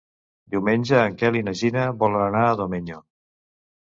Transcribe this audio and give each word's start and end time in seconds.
Diumenge 0.53 0.95
en 1.09 1.17
Quel 1.19 1.37
i 1.39 1.43
na 1.49 1.53
Gina 1.59 1.83
volen 2.05 2.23
anar 2.29 2.47
a 2.47 2.57
Domenyo. 2.63 2.99